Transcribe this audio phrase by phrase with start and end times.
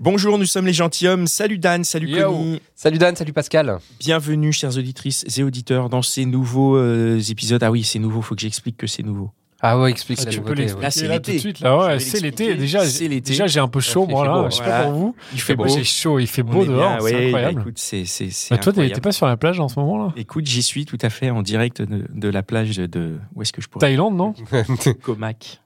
[0.00, 1.26] Bonjour, nous sommes les gentilshommes.
[1.26, 2.30] Salut Dan, salut Yo.
[2.30, 2.60] Connie.
[2.74, 3.78] Salut Dan, salut Pascal.
[4.00, 7.62] Bienvenue, chères auditrices et auditeurs, dans ces nouveaux euh, épisodes.
[7.62, 9.30] Ah oui, c'est nouveau, faut que j'explique que c'est nouveau.
[9.66, 10.82] Ah ouais, explique Ah, la tu peux l'expliquer ouais.
[10.82, 11.30] Là, c'est l'été.
[11.32, 11.60] tout de suite.
[11.60, 12.54] Là, ouais, Je vais c'est l'été.
[12.54, 13.30] Déjà, C'est l'été.
[13.30, 14.42] déjà j'ai un peu chaud, Il moi, là.
[14.42, 14.78] beau, je sais voilà.
[14.78, 15.16] pas pour vous.
[15.32, 15.68] Il fait beau.
[15.68, 17.60] J'ai chaud, il fait beau dehors, c'est ouais, bah, incroyable.
[17.62, 18.94] écoute, c'est c'est c'est Bah, toi, t'es- incroyable.
[18.96, 21.30] t'es pas sur la plage en ce moment, là Écoute, j'y suis tout à fait
[21.30, 24.34] en direct de, de la plage de où est-ce que je pourrais Thaïlande, non?
[25.02, 25.60] Comac.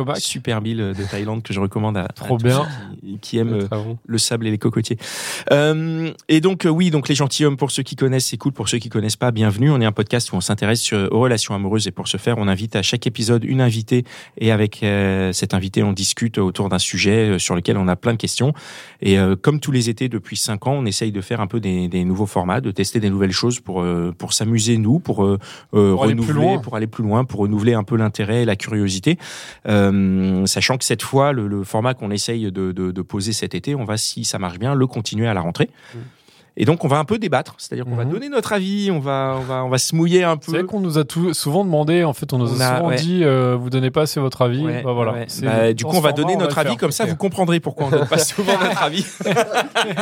[0.00, 2.62] Kobac Super île de Thaïlande que je recommande à, à Trop bien.
[2.62, 4.96] ceux qui, qui aiment euh, le sable et les cocotiers.
[5.52, 8.52] Euh, et donc euh, oui, donc les gentilshommes pour ceux qui connaissent, c'est cool.
[8.52, 9.70] Pour ceux qui connaissent pas, bienvenue.
[9.70, 12.48] On est un podcast où on s'intéresse aux relations amoureuses et pour ce faire, on
[12.48, 14.04] invite à chaque épisode une invitée
[14.38, 17.96] et avec euh, cette invitée, on discute autour d'un sujet euh, sur lequel on a
[17.96, 18.54] plein de questions.
[19.02, 21.60] Et euh, comme tous les étés depuis cinq ans, on essaye de faire un peu
[21.60, 25.24] des, des nouveaux formats, de tester des nouvelles choses pour euh, pour s'amuser nous, pour,
[25.26, 25.38] euh,
[25.74, 26.58] euh, aller plus renouveler, loin.
[26.58, 29.18] pour aller plus loin, pour renouveler un peu l'intérêt et la curiosité.
[29.68, 29.89] Euh,
[30.46, 34.24] sachant que cette fois, le, format qu'on essaye de, poser cet été, on va, si
[34.24, 35.70] ça marche bien, le continuer à la rentrée.
[36.56, 38.10] Et donc, on va un peu débattre, c'est-à-dire qu'on va Mhm.
[38.12, 40.66] donner notre avis, on va, on va, on va se mouiller un C'est vrai peu.
[40.66, 42.96] qu'on nous a tout- souvent demandé, en fait, on nous On a, souvent ouais.
[42.96, 44.64] dit, euh, vous donnez pas assez votre avis.
[44.64, 45.12] Ouais, bah voilà.
[45.12, 45.26] ouais.
[45.42, 46.78] Bah, du coup, on va donner va notre avis, faire.
[46.78, 49.04] comme ça, vous comprendrez pourquoi on donne pas souvent notre avis.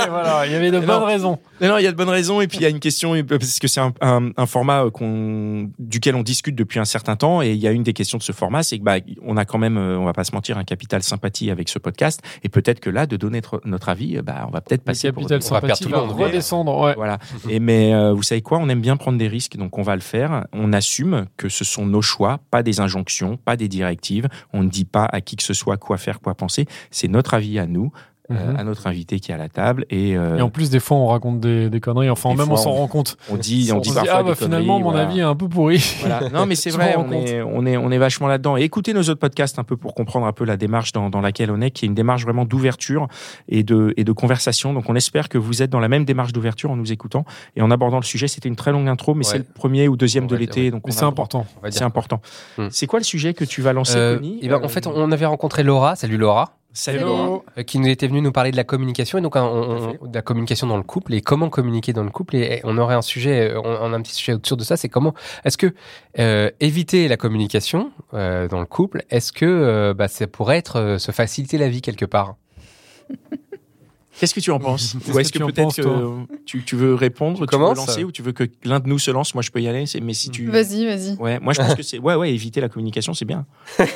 [0.09, 1.39] Voilà, il y avait de bonnes raisons.
[1.61, 2.41] Non, il y a de bonnes raisons.
[2.41, 4.91] Et puis, il y a une question, parce que c'est un, un, un format euh,
[4.91, 7.43] qu'on, duquel on discute depuis un certain temps.
[7.43, 9.45] Et il y a une des questions de ce format, c'est que, bah, on a
[9.45, 12.21] quand même, euh, on va pas se mentir, un capital sympathie avec ce podcast.
[12.43, 15.13] Et peut-être que là, de donner notre, notre avis, euh, bah, on va peut-être passer
[15.13, 16.17] pour on va perdre tout le monde.
[16.39, 16.79] Redescendre.
[16.79, 16.95] Ouais.
[16.95, 17.19] Voilà.
[17.49, 18.59] Et mais euh, vous savez quoi?
[18.59, 20.47] On aime bien prendre des risques, donc on va le faire.
[20.53, 24.29] On assume que ce sont nos choix, pas des injonctions, pas des directives.
[24.53, 26.67] On ne dit pas à qui que ce soit quoi faire, quoi penser.
[26.91, 27.93] C'est notre avis à nous,
[28.31, 28.57] euh, Mhm.
[28.59, 30.97] à notre invité qui est à la table, et, euh, Et en plus, des fois,
[30.99, 32.11] on raconte des, des conneries.
[32.11, 33.17] Enfin, Des même fois, on s'en rend compte.
[33.31, 35.07] on dit, on On dit parfois ah bah des finalement, mon voilà.
[35.07, 35.83] avis est un peu pourri.
[36.01, 36.29] Voilà.
[36.31, 38.57] Non, mais c'est vrai, on est, on, est, on est vachement là-dedans.
[38.57, 41.21] Et écoutez nos autres podcasts un peu pour comprendre un peu la démarche dans, dans
[41.21, 43.09] laquelle on est, qui est une démarche vraiment d'ouverture
[43.49, 44.73] et de, et de conversation.
[44.75, 47.25] Donc on espère que vous êtes dans la même démarche d'ouverture en nous écoutant
[47.57, 48.29] et en abordant le sujet.
[48.29, 49.33] C'était une très longue intro, mais Ouais.
[49.33, 50.65] c'est le premier ou deuxième On de l'été.
[50.65, 50.71] ouais.
[50.71, 51.47] donc c'est important.
[51.71, 52.21] C'est important.
[52.59, 52.69] Hmm.
[52.71, 54.87] C'est quoi le sujet que tu vas lancer, Euh, Connie eh ben, Euh, en fait,
[54.87, 55.97] on, on avait rencontré Laura.
[55.97, 56.58] Salut Laura.
[56.75, 57.01] Salut.
[57.01, 57.45] Laurent.
[57.57, 59.19] euh, qui nous était venue nous parler de la communication.
[59.19, 62.11] Et donc on- on- de la communication dans le couple et comment communiquer dans le
[62.11, 62.37] couple.
[62.37, 64.77] Et on aurait un sujet euh, on, on a un petit sujet autour de ça.
[64.77, 65.15] C'est comment
[65.45, 65.75] est-ce que
[66.19, 70.77] euh, éviter la communication euh, dans le couple est-ce que euh, bah, ça pourrait être
[70.77, 72.37] euh, se faciliter la vie quelque part?
[74.19, 77.47] Qu'est-ce que tu en penses Ou est-ce que peut-être que toi tu, tu veux répondre,
[77.47, 79.35] tu, veux lancer ou tu veux que l'un de nous se lance?
[79.35, 79.85] Moi, je peux y aller.
[80.03, 81.17] Mais si tu, Vas-y, vas-y.
[81.19, 83.47] Ouais, moi je pense que c'est ouais ouais éviter la communication c'est bien.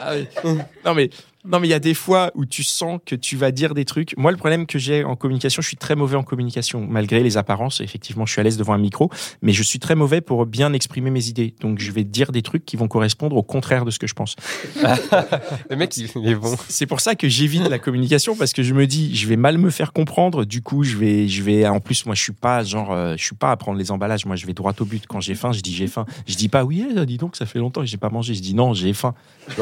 [0.00, 0.58] Ah oui.
[0.84, 1.10] Non mais
[1.46, 3.84] non mais il y a des fois où tu sens que tu vas dire des
[3.84, 4.16] trucs.
[4.16, 7.36] Moi le problème que j'ai en communication, je suis très mauvais en communication malgré les
[7.36, 7.80] apparences.
[7.80, 9.10] Effectivement, je suis à l'aise devant un micro,
[9.42, 11.54] mais je suis très mauvais pour bien exprimer mes idées.
[11.60, 14.14] Donc je vais dire des trucs qui vont correspondre au contraire de ce que je
[14.14, 14.36] pense.
[15.70, 18.74] le mec il, est bon C'est pour ça que j'évite la communication parce que je
[18.74, 20.44] me dis je vais mal me faire comprendre.
[20.44, 23.24] Du coup, je vais je vais en plus moi je suis pas genre euh, je
[23.24, 24.26] suis pas à prendre les emballages.
[24.26, 25.06] Moi je vais droit au but.
[25.06, 26.06] Quand j'ai faim, je dis j'ai faim.
[26.26, 28.34] Je dis pas oui, eh, dis donc ça fait longtemps que j'ai pas mangé.
[28.34, 29.14] Je dis non, j'ai faim.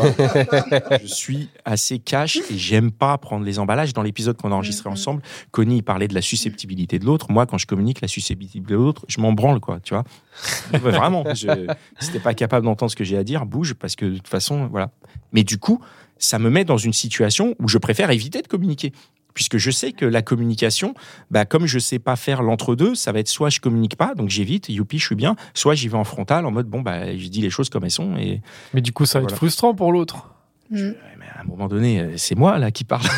[1.03, 3.93] Je suis assez cash et j'aime pas prendre les emballages.
[3.93, 4.93] Dans l'épisode qu'on a enregistré Mhm.
[4.95, 7.31] ensemble, Connie il parlait de la susceptibilité de l'autre.
[7.31, 9.79] Moi, quand je communique la susceptibilité de l'autre, je m'en branle quoi.
[9.81, 10.05] Tu vois
[10.73, 11.23] Vraiment.
[11.35, 11.67] Je,
[12.01, 14.29] si t'es pas capable d'entendre ce que j'ai à dire, bouge parce que de toute
[14.29, 14.91] façon voilà.
[15.33, 15.81] Mais du coup,
[16.19, 18.93] ça me met dans une situation où je préfère éviter de communiquer.
[19.35, 20.95] Puisque je sais que la communication,
[21.33, 24.29] bah, comme je sais pas faire l'entre-deux, ça va être soit je communique pas, donc
[24.29, 27.27] j'évite, youpi, je suis bien, soit j'y vais en frontal en mode bon, bah, je
[27.27, 28.17] dis les choses comme elles sont.
[28.17, 28.43] Et
[28.75, 29.33] Mais du coup, ça va Voilà.
[29.35, 30.31] être frustrant pour l'autre.
[30.71, 30.93] Mm.
[31.19, 33.05] Mais à un moment donné, euh, c'est moi là qui parle.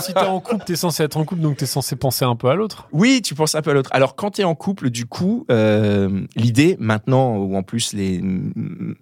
[0.00, 2.48] si t'es en couple, t'es censé être en couple, donc t'es censé penser un peu
[2.48, 2.88] à l'autre.
[2.92, 3.90] Oui, tu penses un peu à l'autre.
[3.92, 8.22] Alors, quand tu es en couple, du coup, euh, l'idée maintenant, où en plus les,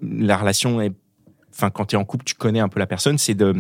[0.03, 0.93] la relation est.
[1.53, 3.55] Enfin, quand tu es en couple, tu connais un peu la personne, c'est de.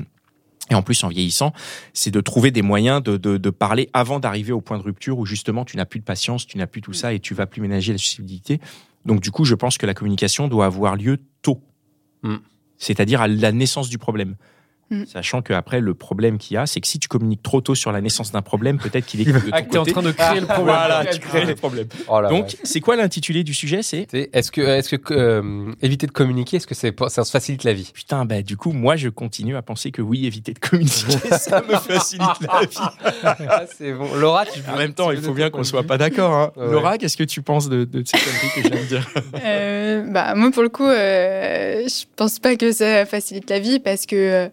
[0.71, 1.53] Et en plus, en vieillissant,
[1.93, 5.19] c'est de trouver des moyens de, de, de parler avant d'arriver au point de rupture
[5.19, 7.47] où justement tu n'as plus de patience, tu n'as plus tout ça et tu vas
[7.47, 8.61] plus ménager la susceptibilité.
[9.05, 11.61] Donc, du coup, je pense que la communication doit avoir lieu tôt.
[12.23, 12.37] Mm.
[12.79, 14.37] C'est-à-dire à la naissance du problème.
[14.91, 15.05] Mm.
[15.07, 17.93] Sachant qu'après, le problème qu'il y a, c'est que si tu communiques trop tôt sur
[17.93, 20.41] la naissance d'un problème, peut-être qu'il est Il Ah, que t'es en train de créer
[20.41, 20.65] le problème.
[20.77, 21.87] Voilà, tu crées les problèmes.
[22.09, 26.13] Oh Donc, c'est quoi l'intitulé du sujet C'est Est-ce que, est-ce que euh, éviter de
[26.13, 27.91] communiquer, est-ce que c'est, ça se facilite la vie?
[27.95, 31.63] Putain, bah du coup, moi, je continue à penser que oui, éviter de communiquer, ça
[31.63, 32.77] me facilite la vie.
[33.23, 34.13] Ah, C'est bon.
[34.17, 36.33] Laura, tu En même temps, il faut bien qu'on soit pas d'accord.
[36.33, 36.53] Hein.
[36.57, 36.71] Ouais.
[36.73, 39.09] Laura, qu'est-ce que tu penses de, de cette connerie que je viens de dire?
[39.45, 43.79] Euh, bah, moi, pour le coup, euh, je pense pas que ça facilite la vie
[43.79, 44.49] parce que euh,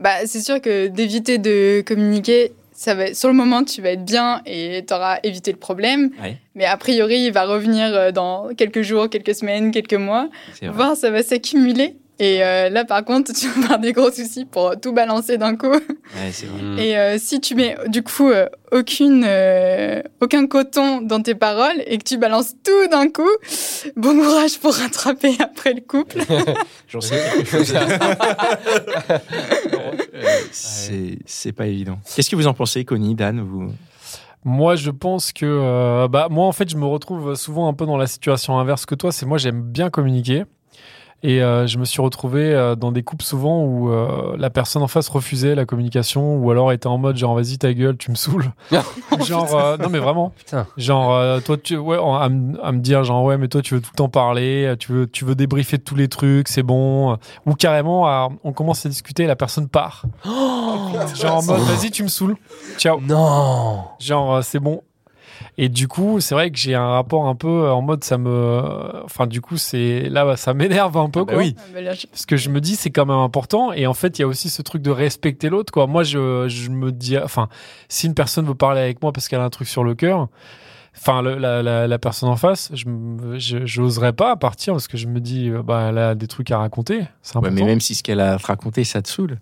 [0.00, 4.04] bah, c'est sûr que d'éviter de communiquer, ça va, sur le moment, tu vas être
[4.04, 6.10] bien et tu auras évité le problème.
[6.22, 6.36] Ouais.
[6.54, 10.28] Mais a priori, il va revenir euh, dans quelques jours, quelques semaines, quelques mois.
[10.62, 11.96] Voir, ça va s'accumuler.
[12.20, 15.56] Et euh, là, par contre, tu vas avoir des gros soucis pour tout balancer d'un
[15.56, 15.70] coup.
[15.70, 16.62] Ouais, c'est vrai.
[16.62, 16.78] Mm.
[16.78, 21.82] Et euh, si tu mets du coup euh, aucune, euh, aucun coton dans tes paroles
[21.86, 23.30] et que tu balances tout d'un coup,
[23.96, 26.18] bon courage pour rattraper après le couple.
[26.88, 27.74] J'en sais quelque chose.
[30.14, 31.98] Euh, c'est c'est pas évident.
[32.14, 33.72] Qu'est-ce que vous en pensez, Connie, Dan vous...
[34.44, 37.86] Moi, je pense que, euh, bah, moi, en fait, je me retrouve souvent un peu
[37.86, 39.10] dans la situation inverse que toi.
[39.12, 40.44] C'est moi, j'aime bien communiquer.
[41.24, 44.82] Et euh, je me suis retrouvé euh, dans des couples souvent où euh, la personne
[44.82, 48.12] en face refusait la communication ou alors était en mode genre vas-y ta gueule, tu
[48.12, 48.52] me saoules.
[49.26, 50.30] genre euh, non mais vraiment.
[50.36, 50.66] Putain.
[50.76, 53.62] Genre euh, toi tu ouais en- à, me- à me dire genre ouais mais toi
[53.62, 56.46] tu veux tout le temps parler, tu veux tu veux débriefer de tous les trucs,
[56.46, 57.16] c'est bon
[57.46, 60.04] ou carrément à- on commence à discuter et la personne part.
[60.24, 62.36] genre en mode vas-y tu me saoules.
[62.76, 63.00] Ciao.
[63.00, 63.82] Non.
[63.98, 64.82] Genre, euh, c'est bon.
[65.60, 68.16] Et du coup, c'est vrai que j'ai un rapport un peu euh, en mode ça
[68.16, 69.02] me.
[69.04, 71.42] Enfin, du coup, c'est là, bah, ça m'énerve un peu, Ah bah quoi.
[71.42, 71.54] oui.
[71.58, 73.72] Ah, Parce que je me dis, c'est quand même important.
[73.72, 75.86] Et en fait, il y a aussi ce truc de respecter l'autre, quoi.
[75.88, 77.18] Moi, je, je me dis.
[77.18, 77.48] Enfin,
[77.88, 80.28] si une personne veut parler avec moi parce qu'elle a un truc sur le cœur.
[80.96, 82.84] Enfin, le- la, la, la personne en face, je
[83.66, 87.02] j'oserais pas partir parce que je me dis, bah, elle a des trucs à raconter.
[87.34, 89.38] Ouais, mais même si ce qu'elle a à te raconter, ça te saule.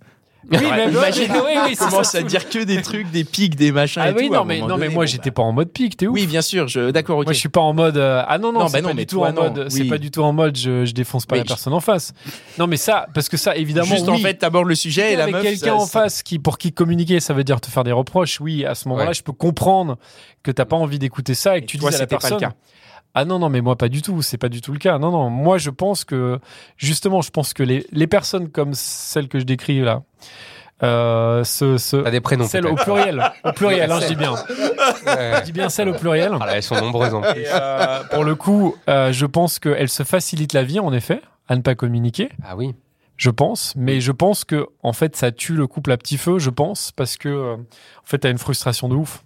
[0.50, 2.18] Oui, oui, c'est commence ça.
[2.18, 4.34] à dire que des trucs, des pics, des machins Ah et oui, tout.
[4.34, 5.34] à non, mais, moment non, mais donné, moi, bon, j'étais bah.
[5.36, 6.14] pas en mode pique, t'es ouf.
[6.14, 6.90] Oui, bien sûr, je...
[6.90, 7.24] d'accord, ok.
[7.24, 7.96] Moi, je suis pas en mode.
[7.96, 9.42] euh, ah non, non, Non, c'est bah pas du tout toi, en non.
[9.42, 9.66] mode.
[9.70, 9.88] C'est Oui.
[9.88, 10.56] pas du tout en mode.
[10.56, 12.12] Je, je défonce pas Oui, la je- personne en face.
[12.58, 13.86] Non, mais ça, parce que ça, évidemment.
[13.86, 15.42] Juste oui, en fait, t'abordes le sujet et la avec meuf.
[15.42, 17.92] quelqu'un ça- en ça- face qui, pour qui communiquer, ça veut dire te faire des
[17.92, 18.40] reproches.
[18.40, 19.14] Oui, à ce moment-là, Ouais.
[19.14, 19.98] je peux comprendre
[20.42, 22.16] que t'as pas envie d'écouter ça et que Et tu toi, dises à la c'était
[22.18, 22.48] pas le personne.
[22.50, 22.56] cas.
[23.18, 24.98] Ah non, non, mais moi pas du tout, c'est pas du tout le cas.
[24.98, 26.38] Non, non, moi je pense que,
[26.76, 30.02] justement, je pense que les, les personnes comme celles que je décris là,
[30.82, 32.44] euh, ce, ce, T'as des prénoms.
[32.46, 34.32] celles au pluriel, au pluriel, hein, je dis bien.
[34.34, 35.32] Ouais.
[35.38, 36.32] Je dis bien celles au pluriel.
[36.38, 37.40] Ah là, elles sont nombreuses en plus.
[37.40, 41.22] Et, euh, pour le coup, euh, je pense qu'elle se facilite la vie, en effet,
[41.48, 42.28] à ne pas communiquer.
[42.44, 42.74] Ah oui.
[43.16, 46.38] Je pense, mais je pense que en fait, ça tue le couple à petit feu.
[46.38, 49.22] Je pense parce que euh, en fait, t'as une frustration de ouf.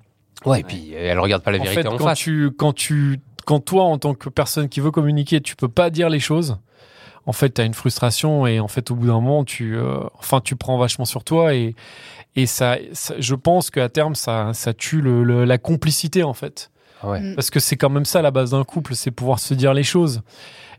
[0.47, 2.19] Ouais, et puis elle regarde pas la En vérité fait, en quand face.
[2.19, 3.21] tu, quand tu,
[3.51, 6.59] quand toi, en tant que personne qui veut communiquer, tu peux pas dire les choses.
[7.27, 10.41] En fait, t'as une frustration et en fait, au bout d'un moment, tu, euh, enfin,
[10.41, 11.75] tu prends vachement sur toi et
[12.37, 12.79] et ça,
[13.19, 16.71] je pense qu'à terme, ça, ça tue la complicité en fait.
[17.03, 17.21] Ouais.
[17.21, 17.35] Mm.
[17.35, 19.83] Parce que c'est quand même ça la base d'un couple, c'est pouvoir se dire les
[19.85, 20.23] choses.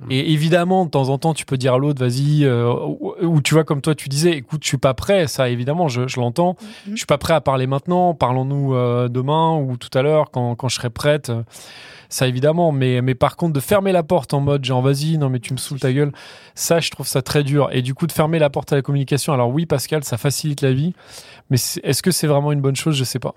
[0.09, 3.39] Et évidemment, de temps en temps, tu peux dire à l'autre, vas-y, euh, ou, ou
[3.39, 6.19] tu vois, comme toi, tu disais, écoute, je suis pas prêt, ça évidemment, je, je
[6.19, 6.55] l'entends.
[6.87, 6.93] Mhm.
[6.93, 10.55] Je suis pas prêt à parler maintenant, parlons-nous euh, demain ou tout à l'heure quand,
[10.55, 11.29] quand je serai prête.
[11.29, 11.43] euh,
[12.09, 15.29] Ça évidemment, mais, mais par contre, de fermer la porte en mode genre, vas-y, non,
[15.29, 16.11] mais tu me saoules ta gueule,
[16.55, 17.69] ça, je trouve ça très dur.
[17.71, 20.61] Et du coup, de fermer la porte à la communication, alors oui, Pascal, ça facilite
[20.61, 20.95] la vie,
[21.51, 22.95] mais est-ce que c'est vraiment une bonne chose?
[22.95, 23.35] Je sais pas.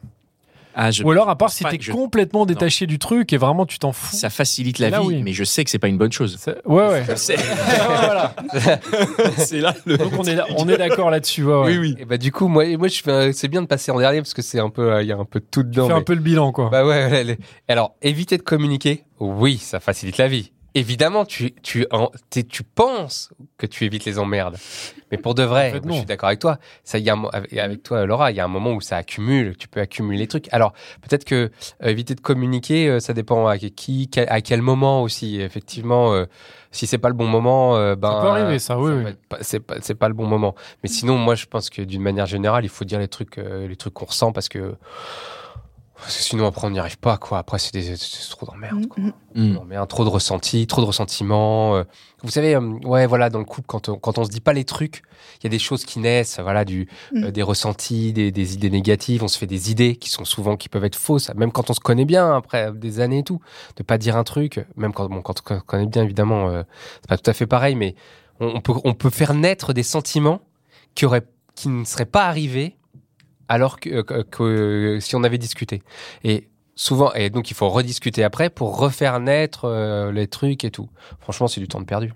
[0.77, 3.65] Ah, je- Ou alors, à part si t'es je- complètement détaché du truc et vraiment
[3.67, 4.15] tu t'en fous.
[4.17, 5.23] Ça facilite la Là, vie, oui.
[5.23, 6.37] mais je sais que c'est pas une bonne chose.
[6.41, 7.05] C'est- Ouais, ouais.
[7.09, 7.37] Je sais.
[7.87, 8.35] voilà.
[9.37, 9.97] c'est là le.
[9.99, 11.45] Donc on est, on est d'accord là-dessus.
[11.45, 11.67] Ouais, ouais.
[11.67, 11.97] Oui, oui.
[12.01, 14.19] Et bah du coup, moi, moi, je fais, un- c'est bien de passer en dernier
[14.21, 15.87] parce que c'est un peu, euh, il y a un peu de tout dedans.
[15.87, 16.69] Fais mais- un peu le bilan, quoi.
[16.71, 20.53] Bah ouais, ouais, les- Alors, éviter de communiquer, oui, ça facilite la vie.
[20.77, 24.57] Évidemment, tu, tu, en- tu penses que tu évites les emmerdes.
[25.13, 26.59] Mais pour de vrai, En fait, je suis d'accord avec toi.
[26.83, 27.17] Ça, y a
[27.63, 29.57] avec toi, Laura, il y a un moment où ça accumule.
[29.57, 30.49] Tu peux accumuler les trucs.
[30.53, 31.53] Alors, peut-être que
[31.85, 35.41] euh, éviter de communiquer, euh, ça dépend à qui, quel- à quel moment aussi.
[35.41, 36.25] Effectivement, euh,
[36.73, 37.95] si c'est pas le bon moment, ben.
[38.21, 39.13] peut arriver, ça, oui, oui.
[39.43, 40.57] C'est pas, pas le bon moment.
[40.83, 43.77] Mais sinon, moi, je pense que d'une manière générale, il faut dire les trucs, les
[43.77, 44.75] trucs qu'on ressent parce que.
[46.07, 47.39] Parce que Sinon, après, on n'y arrive pas, quoi.
[47.39, 47.95] Après, c'est des-
[48.31, 49.03] trop d'emmerde, quoi.
[49.03, 49.13] Mm, mm.
[49.49, 49.53] Mm.
[49.55, 51.77] Non, mais un trop de ressenti, trop de ressentiments.
[51.77, 51.85] euh.
[52.23, 54.53] Vous savez, euh, ouais, voilà, dans le couple, quand on, quand on se dit pas
[54.53, 55.03] les trucs,
[55.41, 57.25] il y a des choses qui naissent, voilà, du, Mm.
[57.25, 59.23] euh, des ressentis, des, des idées négatives.
[59.25, 61.75] On se fait des idées qui sont souvent, qui peuvent être fausses, même quand on
[61.75, 63.41] se connaît bien, après des années et tout.
[63.77, 66.63] De pas dire un truc, même quand, bon, quand on se connaît bien, évidemment, euh,
[67.03, 67.95] c'est pas tout à fait pareil, mais
[68.41, 70.41] on, on peut, on peut faire naître des sentiments
[70.95, 72.77] qui auraient, qui ne seraient pas arrivés
[73.49, 75.83] alors que, que- que si on avait discuté.
[76.23, 80.71] Et souvent, et donc il faut rediscuter après pour refaire naître euh, les trucs et
[80.71, 80.89] tout.
[81.21, 82.13] Franchement, c'est du temps de perdu.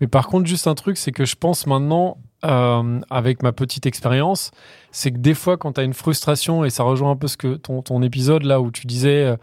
[0.00, 3.84] Mais par contre, juste un truc, c'est que je pense maintenant, euh, avec ma petite
[3.84, 4.50] expérience,
[4.92, 7.36] c'est que des fois, quand tu as une frustration, et ça rejoint un peu ce
[7.36, 9.36] que ton, ton épisode là où tu disais, euh,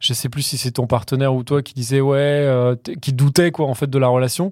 [0.00, 3.52] je sais plus si c'est ton partenaire ou toi qui disait ouais, euh, qui doutait
[3.52, 4.50] quoi en fait de la relation.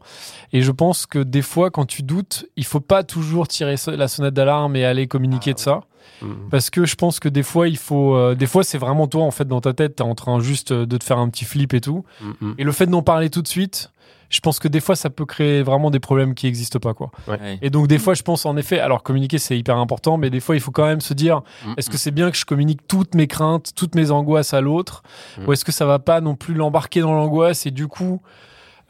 [0.53, 4.07] Et je pense que des fois, quand tu doutes, il faut pas toujours tirer la
[4.07, 5.81] sonnette d'alarme et aller communiquer de ça.
[6.23, 6.49] Mhm.
[6.51, 9.25] Parce que je pense que des fois, il faut, euh, des fois, c'est vraiment toi
[9.25, 11.45] en fait dans ta tête, t'es en train juste euh, de te faire un petit
[11.45, 12.05] flip et tout.
[12.21, 12.55] Mhm.
[12.59, 13.93] Et le fait d'en parler tout de suite,
[14.31, 17.11] je pense que des fois, ça peut créer vraiment des problèmes qui n'existent pas, quoi.
[17.27, 17.59] Ouais.
[17.63, 20.41] Et donc, des fois, je pense en effet, alors communiquer, c'est hyper important, mais des
[20.41, 21.41] fois, il faut quand même se dire,
[21.79, 25.03] est-ce que c'est bien que je communique toutes mes craintes, toutes mes angoisses à l'autre,
[25.47, 28.21] ou est-ce que ça va pas non plus l'embarquer dans l'angoisse et du coup,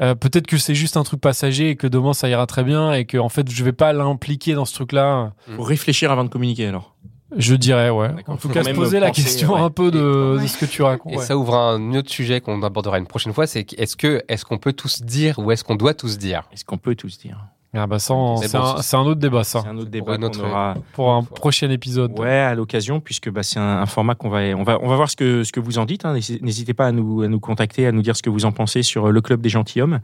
[0.01, 2.93] euh, peut-être que c'est juste un truc passager et que demain ça ira très bien
[2.93, 5.33] et que en fait je vais pas l'impliquer dans ce truc-là.
[5.57, 6.95] Faut réfléchir avant de communiquer alors.
[7.37, 8.09] Je dirais ouais.
[8.27, 9.61] En tout Faut cas, se poser la penser, question ouais.
[9.61, 11.13] un peu de, ce que tu racontes.
[11.13, 11.25] Et ouais.
[11.25, 14.59] ça ouvre un autre sujet qu'on abordera une prochaine fois, c'est est-ce que est-ce qu'on
[14.59, 16.49] peut tous dire ou est-ce qu'on doit tous dire?
[16.53, 17.39] Est-ce qu'on peut tous dire?
[17.75, 19.61] Ah bah c'est un, autre débat ça.
[19.61, 20.75] C'est un autre Pour débat aura.
[20.95, 22.19] Pour un prochain épisode.
[22.19, 24.97] Ouais, à l'occasion, puisque bah, c'est un, un format qu'on va, on va, on va
[24.97, 26.07] voir ce que, ce que vous en dites.
[26.07, 26.15] hein.
[26.15, 28.53] N'hési- N'hésitez pas à nous, à nous contacter, à nous dire ce que vous en
[28.53, 30.01] pensez sur le club des gentilshommes,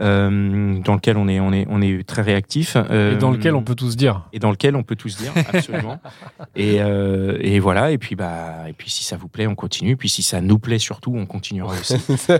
[0.00, 2.76] euh, dans lequel on est, on est, on est très réactif.
[2.76, 4.22] euh, Et dans lequel on peut tous dire.
[4.32, 5.98] et dans lequel on peut tous dire absolument.
[6.56, 7.90] et, euh, et voilà.
[7.90, 9.96] Et puis bah, et puis si ça vous plaît, on continue.
[9.96, 11.96] Puis si ça nous plaît surtout, on continuera aussi.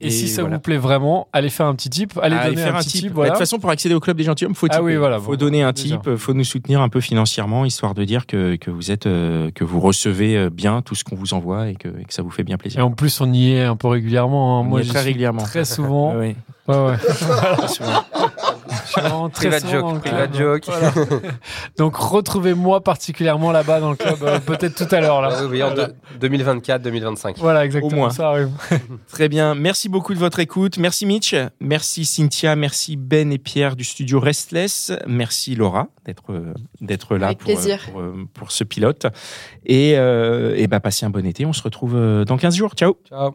[0.00, 0.56] Et, si ça voilà.
[0.56, 2.18] vous plaît vraiment, allez faire un petit tip.
[2.22, 3.08] Allez donner faire un petit tip.
[3.08, 3.30] Bah, voilà.
[3.30, 4.84] De toute façon, pour accéder au club des gentilshommes, faut Ah tiper.
[4.86, 5.98] oui, voilà, faut bon, donner un déjà.
[5.98, 9.50] tip, faut nous soutenir un peu financièrement, histoire de dire que, que vous êtes, euh,
[9.54, 12.22] que vous recevez euh, bien tout ce qu'on vous envoie et que, et que ça
[12.22, 12.86] vous fait bien Et plaisir.
[12.86, 14.60] en plus, on y est un peu régulièrement.
[14.60, 14.64] hein.
[14.64, 15.42] Y Moi, est très régulièrement.
[15.42, 16.14] Très souvent.
[16.68, 16.76] Ouais, ouais.
[16.96, 16.96] Ouais,
[18.96, 20.62] vraiment très Private joke, le private club.
[20.62, 20.64] joke.
[20.66, 20.92] Voilà.
[21.78, 25.30] Donc retrouvez-moi particulièrement là-bas dans le club, euh, peut-être tout à l'heure là.
[25.32, 25.86] Ah oui, en Voilà.
[25.88, 27.36] deux- 2024, 2025.
[27.38, 27.92] Voilà, exactement.
[27.92, 28.10] Au moins.
[28.10, 28.50] Ça arrive.
[29.08, 29.54] Très bien.
[29.54, 30.78] Merci beaucoup de votre écoute.
[30.78, 31.34] Merci Mitch.
[31.60, 32.56] Merci Cynthia.
[32.56, 34.92] Merci Ben et Pierre du studio Restless.
[35.06, 38.02] Merci Laura d'être euh, d'être là pour, euh, pour,
[38.34, 39.06] pour ce pilote.
[39.66, 41.44] Et, euh, et bah, passez un bon été.
[41.46, 41.94] On se retrouve
[42.24, 42.72] dans 15 jours.
[42.74, 42.96] Ciao.
[43.08, 43.34] Ciao.